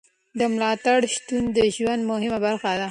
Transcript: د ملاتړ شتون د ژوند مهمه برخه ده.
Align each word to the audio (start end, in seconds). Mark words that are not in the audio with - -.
د 0.39 0.41
ملاتړ 0.53 0.99
شتون 1.13 1.43
د 1.57 1.59
ژوند 1.75 2.01
مهمه 2.11 2.37
برخه 2.45 2.69
ده. 2.77 2.79